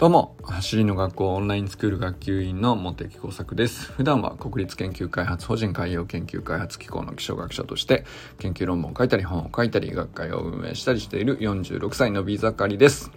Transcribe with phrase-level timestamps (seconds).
[0.00, 3.92] どうも、走りの学校オンラインスクール学級委員の茂木耕作です。
[3.92, 8.06] 普段は国立研究開発法人海洋研究開発機構の気象学者として
[8.38, 13.10] 研究論文を書いたり本を書いたり学会を運営したりしている46歳のビザカリです。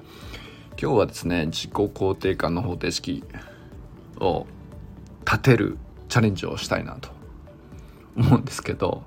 [0.78, 3.24] 今日はですね、自己肯定感の方程式
[4.20, 4.46] を
[5.26, 5.78] 立てる
[6.10, 7.08] チャレンジをしたいなと
[8.18, 9.06] 思うんですけど、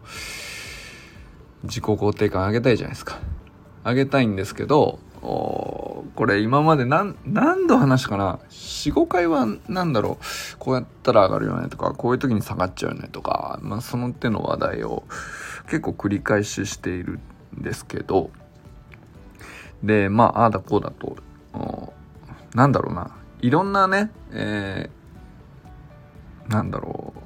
[1.64, 3.18] 自己肯定感上げたいじゃないですか。
[3.84, 10.56] 上げたいんですけど、これ今まで何、何度話したかな ?4、5回は何だろう？
[10.58, 15.04] こうやったら上がるよねとか、こういう時に下がっちゃうよねとか、まあその手の話題を
[15.64, 17.18] 結構繰り返ししている
[17.58, 18.30] んですけど、
[19.82, 21.16] で、まあ、ああだこうだと、
[22.54, 27.20] なんだろうな、いろんなね、えー、なんだろう、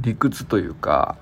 [0.00, 1.16] 理屈というか、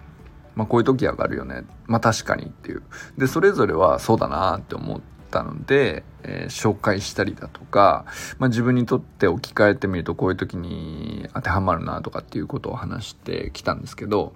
[0.60, 1.64] まあこういう時上がるよね。
[1.86, 2.82] まあ確かにっていう。
[3.16, 8.04] で、それぞれはそうだなって思ったので、えー、紹介したりだとか、
[8.38, 14.34] まあ、自分にとって置き換えてみるとこういう時に当てはまるなとかっていうことを話してきたんですけど、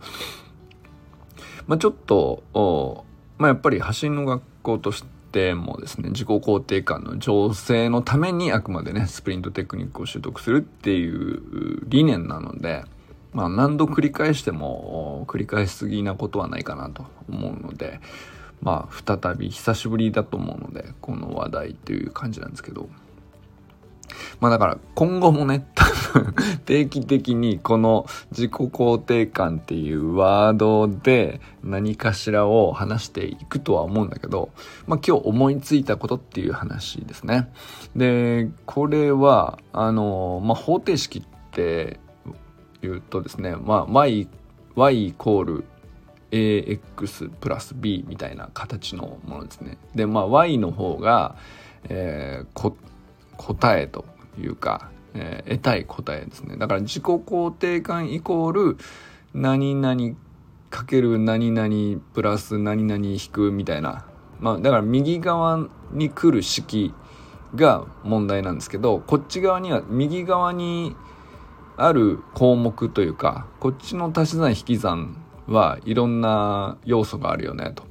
[1.66, 3.04] まあ、ちょっと、
[3.36, 12.84] まあ、やっぱり走りの学校としてもですね自己肯定感の醸成のためにあくまでねスプリントテクニックを習得するっていう理念なので、
[13.34, 18.00] まあ、何度繰り返しても繰り返しすぎなことはないかなと思うので、
[18.62, 22.88] まあ、再び久しぶりだと思うので、この話題という感じなんですけど。
[24.40, 25.84] まあだから今後もね、多
[26.20, 34.50] 分定期的にこの自己肯定感っていうワードで何かしらを話していくとは思うんだけど、
[34.86, 37.50] まあ今日思いついたことっていう話ですね。
[37.96, 41.98] で、これは、あの、まあ方程式って
[42.86, 44.28] 言うとですね、まあ y,
[44.76, 45.64] y イコール
[46.30, 49.78] ax プラス b みたいな形のものですね。
[49.94, 51.36] で、まあ y の方が、
[51.88, 52.74] えー、
[53.36, 54.04] 答えと
[54.38, 56.56] いうか、えー、得たい答えですね。
[56.56, 58.76] だから自己肯定感イコール
[59.32, 60.16] 何々
[60.70, 64.04] かける何々プラス何々引くみたいな。
[64.40, 66.92] まあだから右側に来る式
[67.54, 70.96] が問題なんですけど、こっち側には右側に
[71.76, 77.84] ある項目というか、こっちの足し算引き算はいろんな要素があるよねと。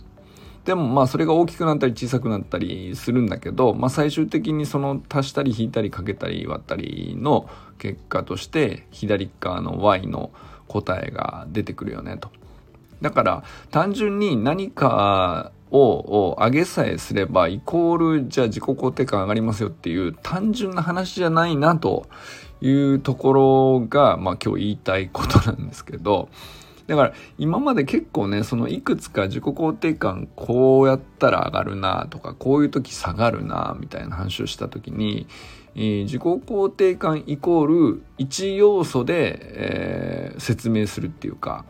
[0.65, 10.31] でもまあそれが大きくなったり小さくなったりするんだけど、まあ最終的にその足したり引いたりかけたり割ったりの結果として左側の y の
[10.67, 12.31] 答えが出てくるよねと。
[13.01, 22.05] だから単純に何かを上げさえすればイコールじゃあ自己肯定感上がりますよっていう単純な話じゃないなと
[22.67, 26.29] いうところがまあ今日言いたいことなんですけど
[26.87, 35.27] だから今まで結構ね、そのいくつか自己肯定感こうやったら上がるなとか、こういう時下がるなみたいな話をした時に、
[35.75, 41.65] えー、自己肯定感イコール1要素で、えー、説明するっていうか、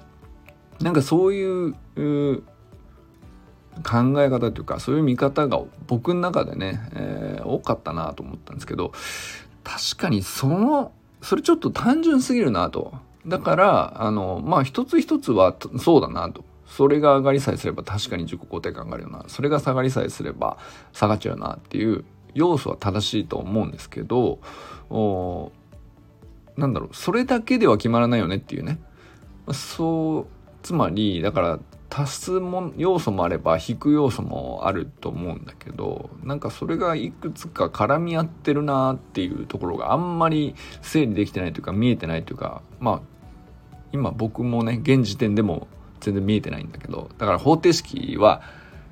[0.82, 1.74] なんかそういう
[3.84, 8.94] 考え方というか、そういう見方が僕の中でね、えー、多かったなと思ったんですけど、
[9.64, 10.92] 確かにその、
[11.22, 12.94] それちょっと単純すぎるなと。
[13.26, 16.44] だから、あの、まあ、一つ一つはそうだなと。
[16.68, 19.26] それが上がりさえすれば確かに自己肯定感上がるよな。
[19.28, 20.58] それが下がりさえすれば
[20.92, 22.04] 下がっちゃうなっていう
[22.34, 24.40] 要素は正しいと思うんですけど、
[24.90, 25.52] お
[26.58, 28.80] なんだろう、それだけでは決まらないよねっていうね。
[29.52, 30.26] そう、
[30.64, 31.60] つまり、だから、
[31.96, 43.02] 足すも要素もあれば引く要素もあると思うんだけどなんかそれがいくつか絡み合ってるなっていうところがあんまり整理できてないというか見えてないというかまあ
[43.92, 45.68] 今僕もね現時点でも
[46.00, 48.42] 全然見えてないんだけどだから方程式は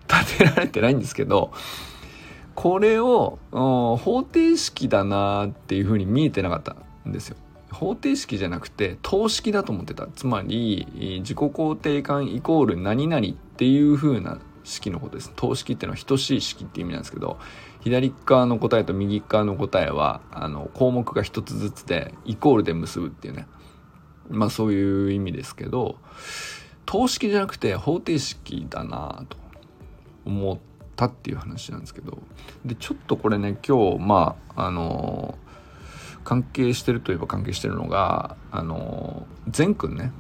[0.08, 1.52] 立てられてないんですけど
[2.54, 6.76] これを方程式だなっていうふうに見えてなかった
[7.10, 7.38] んですよ。
[7.72, 10.08] 方程式じゃなくて等式だと思ってた。
[10.08, 10.88] つまり
[11.22, 15.32] 自己肯定感イコール何々っていう風な式のことです。
[15.36, 17.40] 等式っていうのは等しい式って意味なんですけど
[17.80, 23.48] 左側の答えと右側の答えはあの項目が一つずつでイコールで結ぶっていうね。
[24.30, 25.98] まあそういう意味ですけど
[26.86, 29.38] 等式じゃなくて方程式だなと
[30.26, 30.58] 思っ
[30.96, 32.20] たっていう話なんですけど。
[32.66, 35.38] でちょっとこれね今日まああの
[36.24, 40.12] 関係してるといえば関係してるのがあの善くんね。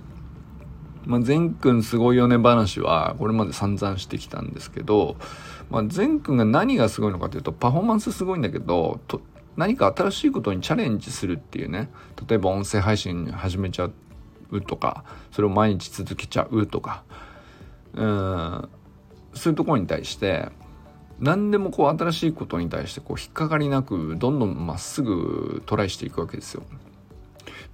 [1.05, 5.15] まあ、善くんすごいよね話はこれまで散々してきたんですけど、
[5.71, 9.21] まあ、善くんが何がすごいのかというとパフォーマンスすごいんだけどと
[9.57, 11.89] 何か新しいことにチャレンジするっていうね。
[12.27, 13.89] 例えば音声配信始めちゃ
[14.51, 17.03] うとかそれを毎日続けちゃうとか。
[17.93, 18.69] うん。
[19.33, 20.49] そういうところに対して
[21.21, 26.63] 何でもこう新しいことに対してこう引っかかりなくどんどんまっすぐトライしていくわけですよ。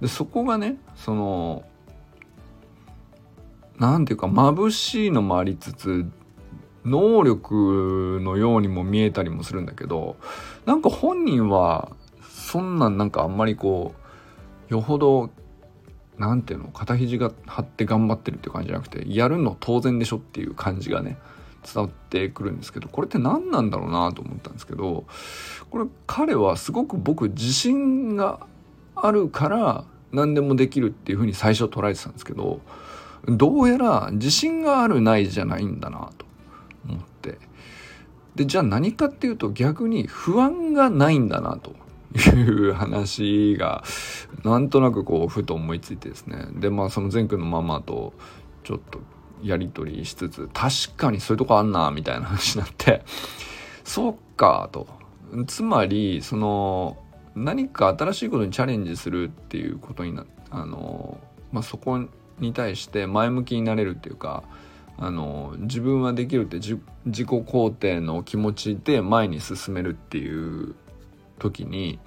[0.00, 1.64] でそこがねその
[3.78, 6.06] 何ていうか眩しいのもありつつ
[6.84, 10.16] 能力のようにも見えたりもするんだけど
[10.66, 11.90] なんか本人は
[12.30, 13.94] そんなんなんかあんまりこ
[14.70, 15.30] うよほど
[16.18, 21.16] 何ていうの肩肘が張って頑張ってるって感じじゃなくてやるの当然でしょっていう感じがね
[21.74, 25.06] 伝わってくるんですけどこれって何なんだろうなと思ったんですけど
[25.70, 28.40] これ彼はすごく僕自信が
[28.94, 32.60] あるから何でもできるっていうふうに最初捉えてたんですけど
[33.26, 36.26] どうやら自信があるないじゃないんだなと
[36.88, 37.38] 思って。
[38.34, 41.74] でじゃあ何かっていうと逆に不安がないんだなと
[42.16, 43.82] いう話が
[44.44, 46.46] なんとなくこうふと思いついてですね。
[46.52, 48.14] でまあその善くんのママと
[48.62, 49.00] ちょっと
[49.42, 53.02] やり取りしつつ確かにそういうとこあんなみたいな話になって
[53.84, 54.86] そっかと
[55.46, 56.96] つまりその
[57.34, 61.18] 何か新しいことにチャレンジするっていうことになあの、
[61.52, 62.06] まあ、そこ
[62.38, 64.42] に対して前向きになれるっていうか
[64.96, 66.80] あの自分はできるって自己
[67.24, 70.74] 肯定の気持ちで前に進めるっていう
[71.38, 72.00] 時に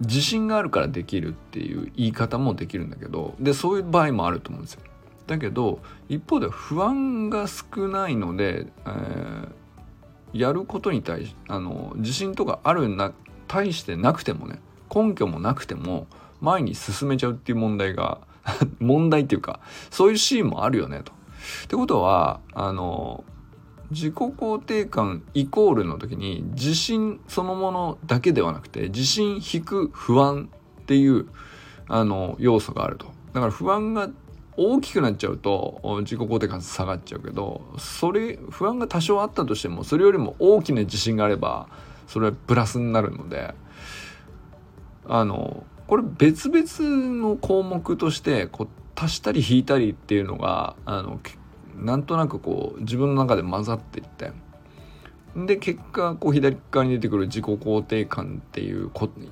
[0.00, 4.82] 自信があるからできるっていう言い方もできるんだけどでそういう場合もあると思うんですよ。
[5.28, 9.48] だけど一方で不安が少ないので、えー、
[10.32, 13.12] やることに対しあの自信とかあるな
[13.46, 14.58] 対してなくてもね
[14.92, 16.06] 根拠もなくても
[16.40, 18.18] 前に進めちゃうっていう問題が
[18.80, 19.60] 問題っていうか
[19.90, 21.12] そういうシーンもあるよねと。
[21.12, 23.22] ってことはあの
[23.90, 30.48] 自己肯定感イコールの時に自信そのものだけではなくて自信引く不安
[30.80, 31.26] っていう
[31.86, 33.06] あの要素があると。
[33.34, 34.08] だから不安が
[34.60, 41.68] 大きくなっちゃうと自己肯定感下がっちゃうけどそれ不安が多少あったとしてもそれよりも大きな自信があれば
[42.08, 43.54] それはプラスになるので
[45.06, 51.20] あのこれ別々の項目としてこう足したり引いたりっていうのがあの
[51.76, 54.32] なんとなくこう自分の中で混ざっていって
[55.36, 58.90] で結果こう左側に出てくる自己肯定感っていう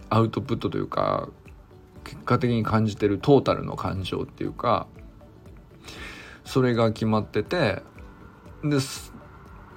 [0.09, 1.29] アウトプットというか
[2.05, 4.87] 結果的に感じてるトータルの感情っていうか
[6.47, 7.83] それが決まってて
[8.65, 8.79] で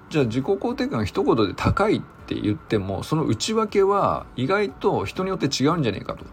[0.10, 6.25] じゃあ自己肯定感が一言で高いって言ってもその内訳は意外と人によって違うんじゃねえかと。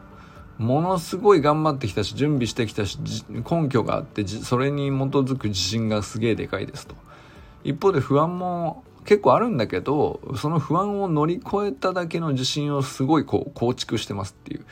[0.59, 2.99] ものすごい頑張ってきたし準備してきたし
[3.29, 6.95] 根拠があってそれに基づく自信がすげえでかいですと。
[7.63, 14.65] 一方で不安も結構あるんだけどその不安を乗り越えただけの自信をすごいこう構築してますっていう。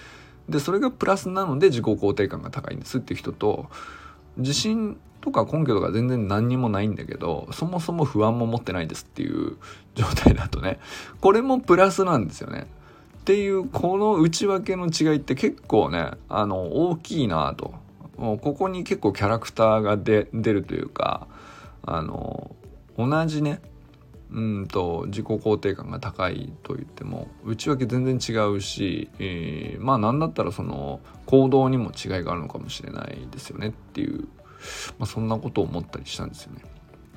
[0.49, 3.67] でそれがプラスなので自己肯定感が高いんですっていう人と
[4.37, 9.57] 自信とか根拠とか全然何にもないんだけどそもそも不安も持ってないですっていう
[9.97, 10.79] 状態だとね
[11.23, 12.67] これもプラスなんですよね。
[13.21, 17.73] っていうこの内訳の違いって結構ねあの大きいなと
[18.19, 21.27] もうここに結構キャラクターが出るというか
[21.87, 22.55] あの
[22.99, 23.63] 同じね
[24.31, 34.29] うんと自己肯定感が高いと言っても内訳全然違うし、えー、まあ何だったらその行動にも違いがあるのかもしれないですよねっていう、
[34.99, 36.63] まあ、そんなことを思ったりしたんですよね。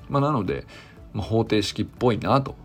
[0.10, 0.66] まあ、なので、
[1.14, 2.56] まあ、方程式っぽいなと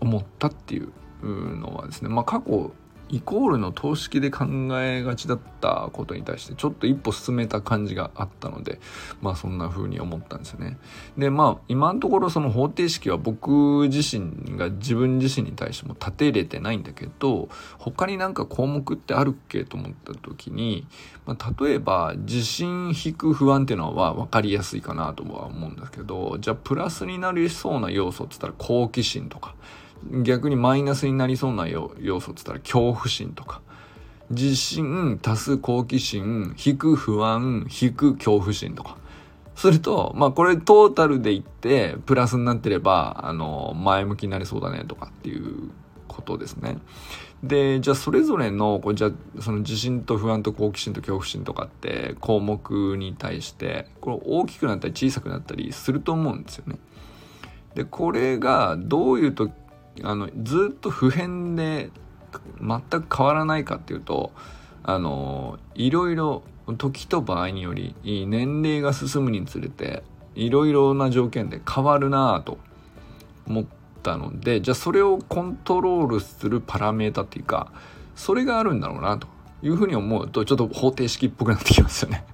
[0.00, 2.72] 思ったっていうのはですね、まあ、過去
[3.08, 4.46] イコールの等式で考
[4.80, 8.80] えがちだったことに対してちょっと一歩進めた感じがあったので
[9.20, 10.76] まあそんな風に思ったんですよね。
[11.16, 17.48] でまあ今のところその方程式は僕自身が自分自身に対しても立てれてないんだけど
[17.78, 20.86] 他になんか項目ってあるっけと思った時に、
[21.26, 29.54] まあ、例えば自信引く不安っていうのは分かりやすいかなとは思うんですけどじゃあプラスになりそうな要素っつったら好奇心とか。
[30.22, 33.60] 逆にマイナスになりそうな要素っつったら恐怖心とか
[34.30, 38.96] 自信足す好奇心引く不安引く恐怖心とか
[39.54, 45.70] するとまあこれトータルで言ってプラスになってればあの前向きになりそうだねとかっていう
[46.08, 46.78] ことですね。
[47.42, 49.10] でじゃあそれぞれのこうじゃ
[49.40, 56.78] その自信と不安と好奇心と恐怖心とかって項目に対してこれ大きくなったり小さくなったりすると思うんですよね。
[57.74, 59.52] でこれがどういう時
[60.02, 61.90] あのずっと普遍で
[62.60, 64.32] 全く変わらないかっていうと
[64.82, 66.42] あのいろいろ
[66.78, 70.02] 時と場合により年齢が進むにつれて
[70.34, 72.58] いろいろな条件で変わるなぁと
[73.46, 73.64] 思っ
[74.02, 77.72] たのでじゃあそれをコントロールするパラメータっていうか
[78.14, 79.28] それがあるんだろうなと
[79.62, 82.24] いうふうに思うとちょっと方程式っぽくなってきますよね。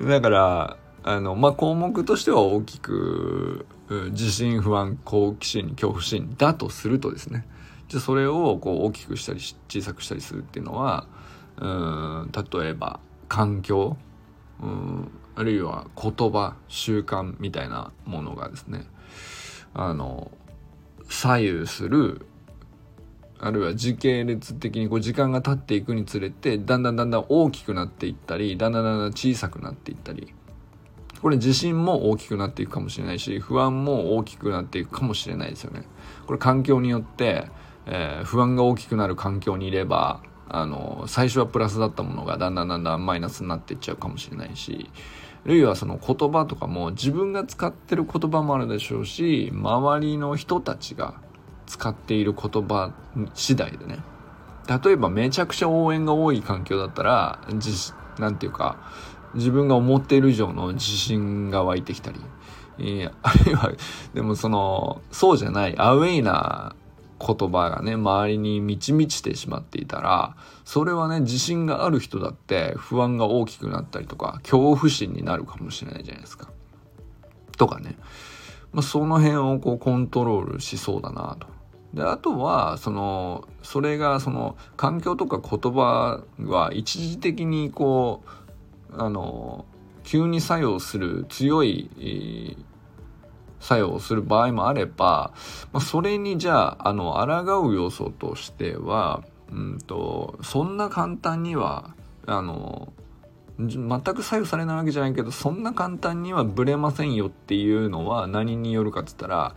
[0.00, 7.46] だからあの、まあ、項目としては大きく、自信不安、好奇心、恐怖心だとするとですね、
[7.88, 11.06] じゃそれをこう大きくしたり小さくしたりするっていうのは、
[11.56, 13.96] うん、例えば環境、
[14.62, 18.84] うん、あるいは言葉、習慣みたいなものがですね、
[19.74, 20.30] あの、
[21.08, 22.26] 左右する
[23.40, 30.34] あるいは時系列的にこう時間が経っていくにつれてだんだんだんだん大きくなっていったりだんだんだんだん小さくなっていったり
[31.20, 35.82] これ自信も大きくなっていくかもしれないし不安も大きくなっていくかもしれないですよね。
[36.26, 37.48] これ環境によって、
[37.86, 44.90] えー、不安が大きくなる環境にいればあの最初はプラスだったものがだんだんだんだんマイナスになっていっちゃうかもしれないし
[45.44, 51.14] あるいはその言葉とかも自分が使ってる言葉もあるでしょうし周りの人たちが
[51.66, 52.92] 使っている言葉
[53.34, 53.98] 次第でね
[54.84, 58.76] 例えばめちゃくちゃ応援が多い環境だったら自なんていうか
[59.34, 62.20] 自分が思っている以上の自信が湧いてきたり、
[62.78, 63.72] えー、あるいは
[64.14, 66.74] でもそのそうじゃないアウェイな
[67.20, 76.50] 言葉がね周りに満ち満ちてしまっていたらそれはね自信がある人だって不安が大きくなったりとか恐怖心になるかもしれないじゃないですか。
[77.56, 77.96] とかね、
[78.72, 81.48] まあ、その辺をこうコントロールしそうだなと。
[81.92, 88.47] であとはそのそれがその環境とか言葉は一時的にこう
[88.92, 89.64] あの
[90.04, 92.56] 急に作用する強い
[93.60, 95.32] 作用をする場合もあれば、
[95.72, 101.94] まあ、それにじゃああの抗う要素としては、うんと、そんな簡単には
[102.26, 102.92] あの
[103.58, 109.56] 全く左右されないわけじゃないけどそんな簡単にはブレませんよっていうのは何によるかっつったら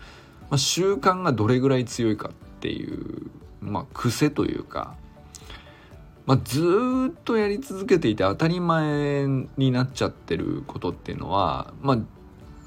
[0.51, 4.97] まあ、習慣がどれぐらい強いかっていう、まあ、癖というか、
[6.31, 6.61] まあ、ず
[7.09, 11.97] っとやり続けていて当たり前になっちゃってることっていうのは、まあ、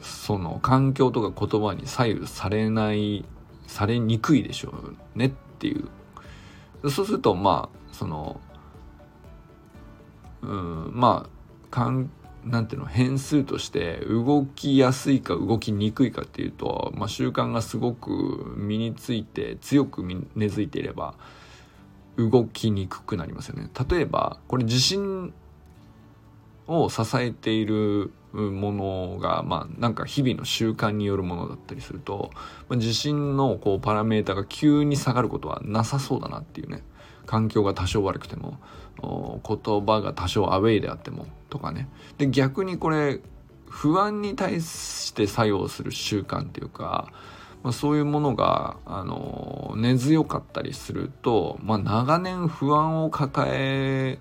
[0.02, 3.25] その環境とか言葉に左右されない
[3.66, 4.75] されにくいでしょ
[5.14, 6.90] うねっていう。
[6.90, 8.38] そうするとまあその
[10.42, 11.30] うんまあ
[11.71, 12.11] 環
[12.44, 20.04] なんていうの変数として動きやすいか動きにくいかっていうと、まあ、習慣がすごく身について強く
[20.35, 21.14] 根付いていれば
[22.16, 23.68] 動きにくくなりますよね。
[23.88, 25.33] 例えばこれ地震
[26.66, 32.30] を支えているものが、まあ、なんか日々の習慣によるものだったりすると、
[32.68, 36.83] まあ、地震のこうパラメータが急に下がることはなさそうだなっていうね
[37.26, 38.59] 環境が多少悪くても
[39.02, 43.21] 言葉が多少アウェイであってもとかねで逆にこれ
[43.68, 47.12] 不安に対して作用する習慣っていうか、
[47.64, 54.18] まあ、そういうものが、あの根強かったりすると、まあ、長年不安を抱え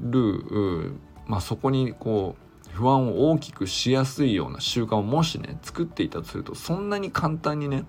[0.00, 0.94] る、
[1.26, 2.46] まあ、そこにこう
[2.76, 7.84] 不安を大きくしやすいような習慣をもしね作っていたとするとそんなに簡単にね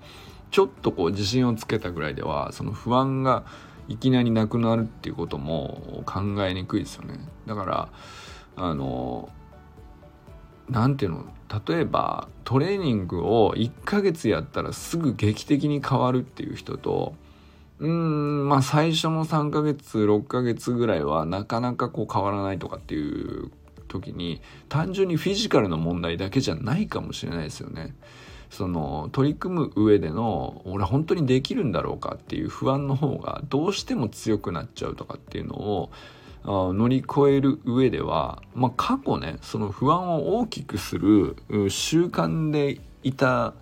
[0.51, 3.45] ちょっとこう自信をつけたぐらいではその不安が
[3.87, 7.19] いきなりなくなるっていうことも考えにくいですよね。
[7.45, 7.89] だから
[8.57, 9.29] あの
[10.69, 11.25] 何ていうの
[11.67, 17.15] 例えばトレーニングを1ヶ月やったらすぐ劇的に変わるっていう人と
[17.79, 23.51] うんまあ最初の3ヶ月6ヶ月ぐらいはなかなかこう変わらないとかっていう
[23.87, 27.95] 時に単純にフィジカルの問題だけじゃないかもしれないですよね。
[28.49, 35.91] その取り組む上での俺本当にできるんだろうかっていう不安の方がどうしても強くなっちゃうとかっていうのを
[36.43, 41.35] 乗り越える上では、まあ、過去ねその不安を大きくする
[41.69, 43.53] 習慣でいた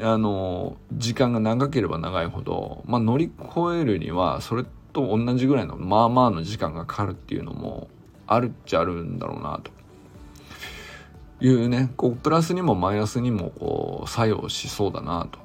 [0.00, 7.88] あの時間が長ければ長いほど、まあ、乗り越えるにはそれと同じぐらいのまあまあの時間がかかるっていうのも
[8.26, 9.70] あるっちゃあるんだろうなと
[11.44, 15.38] いうねこうプラスにもマイナスにもこう作用しそうだなと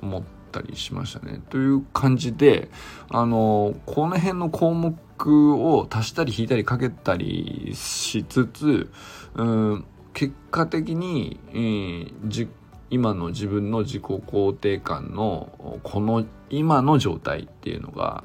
[0.00, 1.40] 思ったりしましたね。
[1.50, 2.70] という感じで
[3.10, 4.96] あのこの辺の項目
[5.30, 8.90] を足したり引いたりかけたりしつつ
[9.34, 12.48] うん結果的に、えー、
[12.90, 18.24] 今の自分の自己肯定感のこの今の状態っていうのが、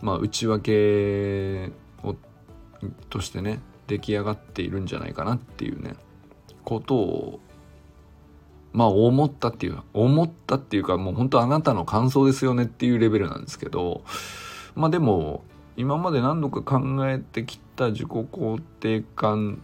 [0.00, 1.70] まあ、内訳
[2.02, 2.16] を
[3.10, 5.94] としてね出来上がっているんじゃないかなっていうね
[6.64, 7.40] ことを
[8.72, 14.02] まあ思ったっていう思ったっていうかもう本当あなたの感想ですよねっていうレベルなんですけど
[14.74, 15.44] まあでも
[15.78, 19.62] 今まで何度か考えてきた自己肯定感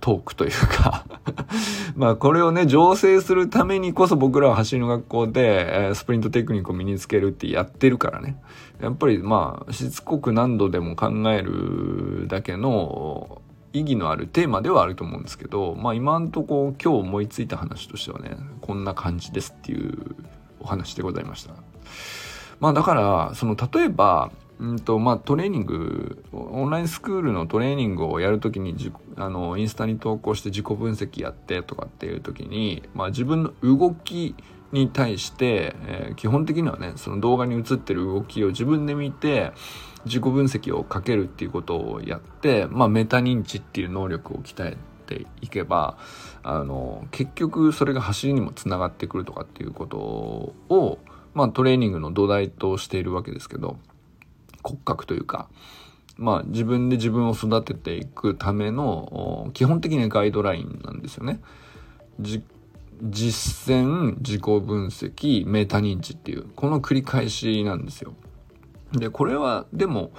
[0.00, 1.04] トークというか
[1.94, 8.40] まあこれをね醸成するためにこそ僕らは走りの学校で、え、スプリントテクニックを身につけるってやってるからね
[8.80, 13.42] やっぱりまあしつこく何度でも考えるだけの
[13.74, 20.14] 意義のあるテーマではあると思うんですけど、まあ今んとこ今日思いついた話としてはね、こんな感じですっていう
[20.60, 21.54] お話でございました。
[22.60, 24.30] まあだから、その例えば、
[24.60, 28.76] うんとまあ、トレーニングオンラインスクールのトレーニングをやるときに
[29.16, 34.36] あのインスタに投稿して自己分析やってとかっていうときに、まあ、自分の動き
[34.70, 39.52] に対して、えー、基本的にはねその動画に映ってる動きを自分で見て
[40.04, 45.96] 自己分析をかけるっていうことをやって、まあ、メタ認知っていう能力を鍛えていけば
[46.42, 50.98] あの結局それが走りにもつながってくるとかっていうことを、
[51.34, 53.78] まあ、トレーニングの土台としているわけですけど
[54.64, 55.48] 骨格というか、
[56.16, 61.40] まあ、自分で自分を育てていくための基本的なガイドラインなんですよね。
[62.20, 62.42] 実
[63.72, 68.14] 践自己分析メタ認知っていうこの繰り返しなんですよ。
[68.92, 70.12] でこれはでも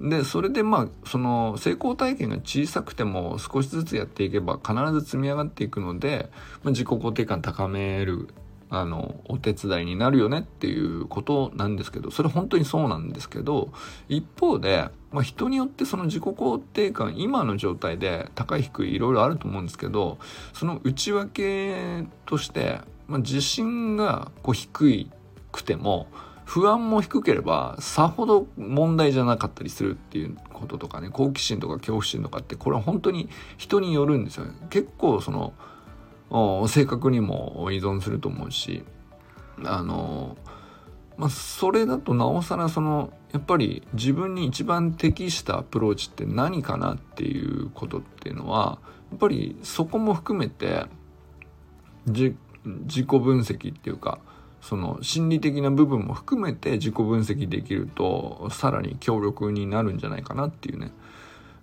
[0.00, 6.28] でそれでまあその成功体験が小さくても少しずつやっていけば必ず積み上がっていくので、
[6.62, 8.28] まあ、自己肯定感高める
[8.68, 13.70] あのお手伝いになるよねっていうことなんですけどそれ本当にそうなんですけど
[14.08, 20.18] 一方で、まあ、人によってその自己肯定感今の状態で高い低いいろいろあると思うんですけど
[20.52, 25.08] その内訳として、まあ、自信がこう低
[25.52, 26.08] くても
[26.44, 34.52] 不安も低ければさほど問題じゃなかったりするっていうこととかね好奇心とか恐怖心とかってこれは本当に人によるんですよね。
[34.70, 35.52] 結構その
[36.68, 38.84] 性格にも依存すると思うし
[39.64, 40.36] あの
[41.16, 48.78] まあそれだとなおさらそのやっぱり自分に一番適したアプローチって何かなっていうことっていうのは
[49.10, 50.86] やっぱりそこも含めて
[52.06, 54.18] 自己分析っていうか
[54.60, 60.92] その心理的な部分も含めて自己分析できるとさらに強力になるんじゃないかなっていうね、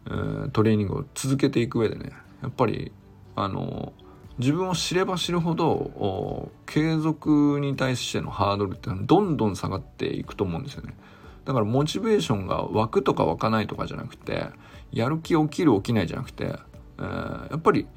[0.08, 2.91] えー、トレーニングを続けていく上でねやっぱり
[3.36, 3.93] あの
[4.40, 10.96] 自分を知れば知るほど継続に対してのハードルってどんどん下がっていくと思うんですよね。
[11.46, 14.48] だからモチベーションが湧くとか湧かないとかじゃなくて
[14.92, 16.55] やる気起きる起きないじゃなくて、
[17.00, 17.88] えー、やっぱり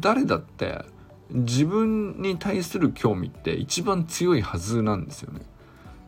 [0.00, 0.84] 誰だって
[1.30, 5.40] 自分に対する興味って一番強いはずなんですよね。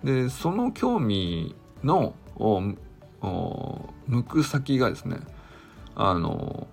[0.04, 2.14] でその興味の
[4.06, 5.18] 向く先がですね
[5.94, 6.68] あの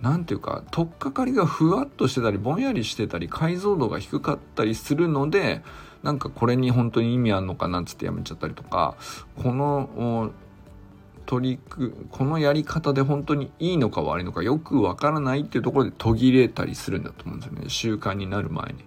[0.00, 5.62] 何ていうか取っかかりがふわっとしてたりぼんやりしてたり解像度が低かったりするので
[6.02, 8.96] なんかこれに本当に意味あんのかなっつってやめちゃったりとか
[9.42, 10.32] この
[11.24, 18.84] 取りくこのやり方で本当にいいのか悪いのかよくわからないっていうところで途切れたりするんだと思うんですよね習慣になる前に。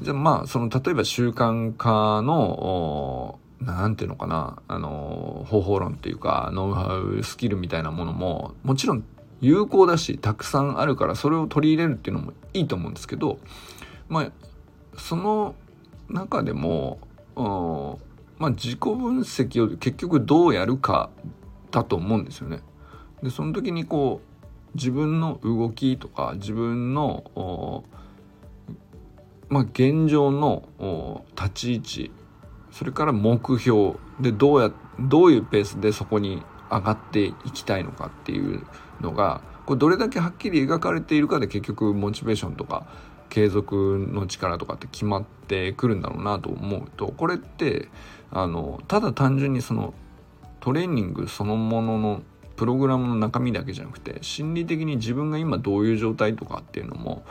[0.00, 9.04] じゃあまあその例えば習慣化の何ていうのかなあの方法論っていうかノウハウスキルみたいなものももちろん
[9.42, 13.38] 有効だしたくさんあるからそれを取り入れるっていうのもいいと思うんですけど
[14.08, 14.32] まあ
[14.96, 15.54] その
[16.08, 16.98] 中でも
[17.34, 21.10] まあ、自己分析を結局どうやるか
[21.70, 22.60] だと思うんですよね。
[23.22, 27.84] でその時にこう自分の動きとか自分の
[29.48, 32.12] まあ、現状の立ち位置
[32.70, 38.64] それから目標でどうやどういうペースでそこに上がっていきたいのかっていう
[39.00, 42.86] のがこれどれだけはっきり描かれているかで結局モチベーションとか
[43.28, 47.88] 継続の力とかって決まってくるんだろうなと思うとこれって
[48.30, 49.94] あのただ単純にその
[50.60, 52.22] トレーニングそのものの
[52.56, 57.24] プログラムの中身だけじゃなくて心理的に自分が今どういう状態とかっていうのも、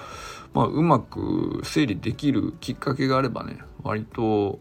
[0.54, 4.60] まあ、うまく整理できるきっかけがあればね割と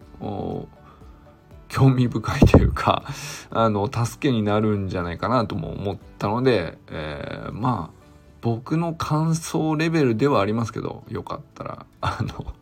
[1.71, 3.05] 興味深いというか
[3.51, 8.01] あの助けになるんじゃないかなとも思ったので、えー、まあ
[8.43, 12.55] 僕の感想レベルではありますけどよかったらあの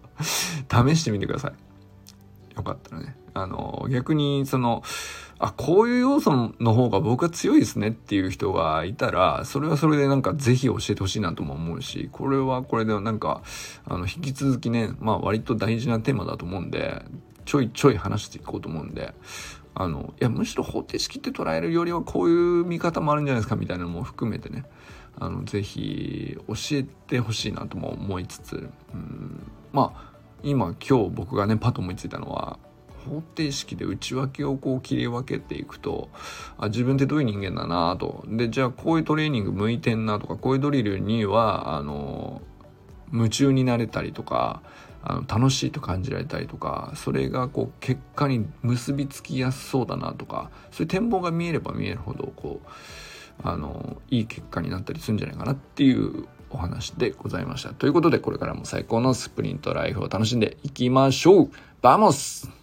[0.91, 1.53] 試してみてください。
[2.57, 3.17] よかったらね。
[3.35, 4.83] あの、逆にその、
[5.39, 13.43] あ、こういう要素の方が僕は強いですねっていう人がいたら、それはそれでなんかぜひ教えてほしいなとも思うし、これはこれでなんか、
[13.85, 17.05] あの、引き続きね、まあ割と大事なテーマだと思うんで、
[17.49, 19.15] ちょいちょい話していこうと思うんで、
[19.75, 24.65] あの、いや、むしろ方程式って捉えるよりはこういう見方もあるんじゃないですかみたいなのも含めてね、
[25.19, 30.09] あの、ぜひ教えてほしいなとも思いつつ、うん、まあ、
[30.43, 32.59] 今今日僕がねパッと思いついたのは
[33.05, 36.11] 方程式で内訳をこう切り分けていくと
[36.59, 38.25] あ自分ってどういう人間だなと。
[38.29, 42.43] でじゃあこういうトレーニング向いてんなとかこういうドリルにはあの
[43.13, 44.63] 夢中になれたりとか
[45.03, 52.69] あの楽しいと感じられたりとかそれがこう結果に結びつきやすそうだなとかそういう展望が見えれば見えるほどこう
[53.43, 57.73] あのいい結果になったりするんじゃないかなっていうお話でございました。
[57.75, 61.51] ということでこれからも最高のスプリントライフを楽しんでいきましょう
[61.83, 62.58] vamos